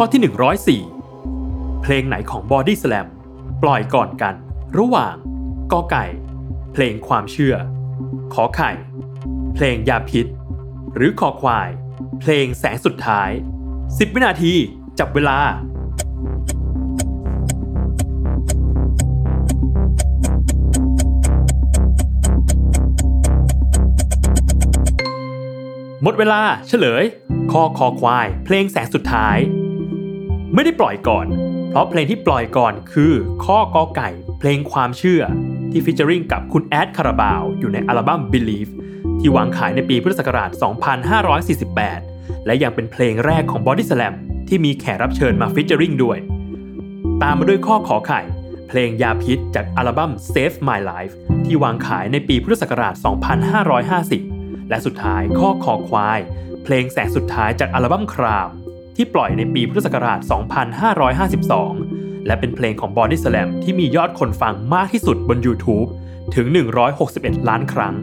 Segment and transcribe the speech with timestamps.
[0.00, 3.06] ข้อที่ 104 เพลงไหนของ Body Slam
[3.62, 4.34] ปล่อยก่อนกัน
[4.78, 5.14] ระหว่าง
[5.72, 6.04] กอไก่
[6.72, 7.54] เพลงความเชื่อ
[8.34, 8.70] ขอไข่
[9.54, 10.26] เพลงยาพิษ
[10.94, 11.68] หรือคอควาย
[12.20, 13.30] เพลงแสงสุดท้าย
[13.72, 14.52] 10 วินาที
[14.98, 15.38] จับเวลา
[26.02, 27.04] หมดเวลาเฉลย
[27.52, 29.38] ข้อคอควาย เพลงแสงสุดท้าย
[30.54, 31.26] ไม่ได้ปล่อยก่อน
[31.70, 33.12] เพราะเพลงที่ปล่อยก่อนคือ
[33.44, 35.22] ข้อกอไก่ เพลงความเชื่อ
[35.70, 38.72] ที่ featuring กับคุณแอดคาราบาว อยู่ในอัลบั้ม Believe
[39.20, 40.50] ที่วางขายในปีพุทธศักราช
[41.88, 44.14] 2548 และยังเป็นเพลงแรกของ Body Slam
[44.48, 46.18] ที่มีแขกรับเชิญมา featuring ด้วย
[47.22, 48.20] ตามมาด้วยข้อขอไข่
[48.68, 52.94] เพลงยาพิษจากอัลบั้ม Save My Life ที่วางขายในปีพุทธศักราช
[53.82, 56.20] 2550 และสุดท้ายข้อคอควาย
[56.64, 58.50] เพลงแสงสุดท้ายจากอัลบั้มคราม
[58.96, 60.20] ที่ปล่อยในปีพุทธศักราช
[61.62, 65.88] 2552 และเป็นเพลงของ Body Slam ที่มียอดคนฟังมากที่สุดบน YouTube
[66.34, 66.46] ถึง
[66.98, 67.94] 161 ล้านครั้ง